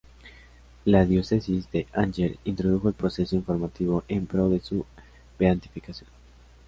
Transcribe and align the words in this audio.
La 0.85 1.05
diócesis 1.05 1.69
de 1.69 1.85
Angers 1.93 2.39
introdujo 2.45 2.87
el 2.87 2.95
proceso 2.95 3.35
informativo 3.35 4.03
en 4.07 4.25
pro 4.25 4.49
de 4.49 4.59
su 4.59 4.83
beatificación. 5.37 6.09